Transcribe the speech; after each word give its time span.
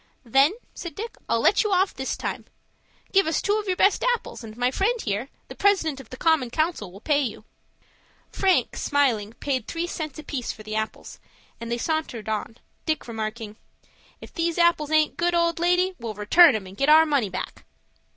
"Then," 0.25 0.53
said 0.73 0.95
Dick, 0.95 1.15
"I'll 1.29 1.41
let 1.41 1.63
you 1.63 1.71
off 1.71 1.93
this 1.93 2.17
time. 2.17 2.45
Give 3.11 3.27
us 3.27 3.39
two 3.39 3.59
of 3.59 3.67
your 3.67 3.75
best 3.75 4.03
apples, 4.15 4.43
and 4.43 4.57
my 4.57 4.71
friend 4.71 4.99
here, 4.99 5.29
the 5.47 5.53
President 5.53 5.99
of 5.99 6.09
the 6.09 6.17
Common 6.17 6.49
Council, 6.49 6.91
will 6.91 7.01
pay 7.01 7.21
you." 7.21 7.45
Frank 8.31 8.75
smiling, 8.75 9.33
paid 9.33 9.67
three 9.67 9.85
cents 9.85 10.17
apiece 10.17 10.51
for 10.51 10.63
the 10.63 10.73
apples, 10.75 11.19
and 11.59 11.71
they 11.71 11.77
sauntered 11.77 12.27
on, 12.29 12.57
Dick 12.87 13.07
remarking, 13.07 13.57
"If 14.21 14.33
these 14.33 14.57
apples 14.57 14.89
aint 14.89 15.17
good, 15.17 15.35
old 15.35 15.59
lady, 15.59 15.93
we'll 15.99 16.15
return 16.15 16.55
'em, 16.55 16.65
and 16.65 16.75
get 16.75 16.89
our 16.89 17.05
money 17.05 17.29
back." 17.29 17.63